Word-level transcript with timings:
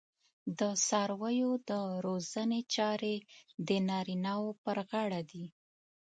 د 0.59 0.61
څارویو 0.87 1.51
د 1.69 1.71
روزنې 2.05 2.61
چارې 2.75 3.15
د 3.67 3.69
نارینه 3.89 4.33
وو 4.41 4.51
پر 4.63 4.77
غاړه 4.89 5.21
دي. 5.31 5.45